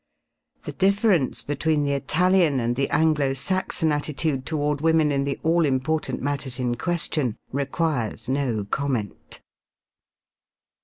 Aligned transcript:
The 0.63 0.71
difference 0.71 1.43
between 1.43 1.83
the 1.83 1.91
Italian 1.91 2.59
and 2.59 2.75
the 2.75 2.89
Anglo 2.89 3.33
Saxon 3.35 3.91
attitude 3.91 4.47
toward 4.47 4.81
women 4.81 5.11
in 5.11 5.25
the 5.25 5.37
all 5.43 5.63
important 5.63 6.23
matters 6.23 6.57
in 6.57 6.73
question 6.73 7.37
requires 7.51 8.27
no 8.27 8.65
comment. 8.65 9.41